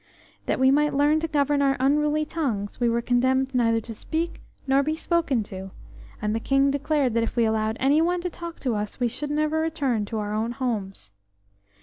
[0.47, 4.41] That we might learn to govern our unruly tongues, we were condemned neither to speak
[4.65, 5.69] nor be spoken to,
[6.19, 9.29] and the King declared that if we allowed anyone to talk to us, we should
[9.29, 11.11] never return to our own homes.